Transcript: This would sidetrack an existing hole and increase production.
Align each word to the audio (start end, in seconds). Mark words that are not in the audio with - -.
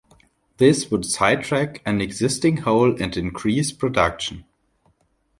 This 0.57 0.89
would 0.89 1.05
sidetrack 1.05 1.83
an 1.85 2.01
existing 2.01 2.57
hole 2.57 2.99
and 2.99 3.15
increase 3.15 3.71
production. 3.71 4.45